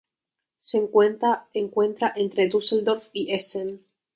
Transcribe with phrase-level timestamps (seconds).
[0.57, 1.47] Se encuentra
[2.15, 3.85] entre Düsseldorf y Essen.